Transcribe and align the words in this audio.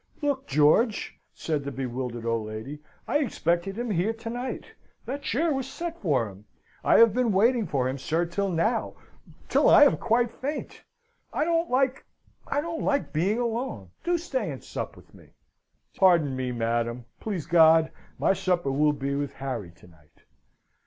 "Look, 0.23 0.47
George!" 0.47 1.19
said 1.31 1.63
the 1.63 1.71
bewildered 1.71 2.25
old 2.25 2.47
lady 2.47 2.79
"I 3.07 3.19
expected 3.19 3.77
him 3.77 3.91
here 3.91 4.13
to 4.13 4.31
night 4.31 4.65
that 5.05 5.21
chair 5.21 5.53
was 5.53 5.69
set 5.69 6.01
for 6.01 6.27
him 6.27 6.45
I 6.83 6.97
have 6.97 7.13
been 7.13 7.31
waiting 7.31 7.67
for 7.67 7.87
him, 7.87 7.99
sir, 7.99 8.25
till 8.25 8.49
now 8.49 8.95
till 9.47 9.69
I 9.69 9.83
am 9.83 9.97
quite 9.97 10.31
faint 10.31 10.83
I 11.31 11.43
don't 11.45 11.69
like 11.69 12.03
I 12.47 12.61
don't 12.61 12.81
like 12.81 13.13
being 13.13 13.37
alone. 13.37 13.91
Do 14.03 14.17
stay 14.17 14.49
an 14.49 14.61
sup 14.61 14.95
with 14.95 15.13
me!" 15.13 15.27
"Pardon 15.95 16.35
me, 16.35 16.51
madam. 16.51 17.05
Please 17.19 17.45
God, 17.45 17.91
my 18.17 18.33
supper 18.33 18.71
will 18.71 18.93
be 18.93 19.13
with 19.13 19.33
Harry 19.35 19.69
tonight!" 19.69 20.23